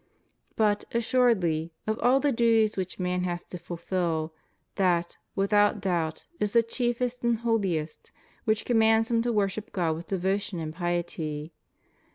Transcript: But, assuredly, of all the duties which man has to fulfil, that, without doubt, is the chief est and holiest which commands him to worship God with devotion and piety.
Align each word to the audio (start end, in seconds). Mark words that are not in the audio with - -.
But, 0.55 0.83
assuredly, 0.95 1.73
of 1.85 1.99
all 1.99 2.19
the 2.19 2.31
duties 2.31 2.75
which 2.75 2.97
man 2.97 3.23
has 3.25 3.43
to 3.43 3.59
fulfil, 3.59 4.33
that, 4.73 5.15
without 5.35 5.79
doubt, 5.79 6.25
is 6.39 6.53
the 6.53 6.63
chief 6.63 7.01
est 7.03 7.21
and 7.23 7.37
holiest 7.37 8.11
which 8.43 8.65
commands 8.65 9.11
him 9.11 9.21
to 9.21 9.31
worship 9.31 9.71
God 9.71 9.95
with 9.95 10.07
devotion 10.07 10.57
and 10.57 10.73
piety. 10.73 11.53